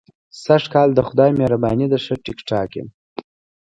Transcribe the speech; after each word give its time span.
سږ 0.43 0.63
کال 0.73 0.89
د 0.95 0.99
خدای 1.07 1.31
مهرباني 1.39 1.85
ده، 1.91 1.97
ښه 2.05 2.15
ټیک 2.23 2.39
ټاک 2.49 2.71
یم. 2.77 2.87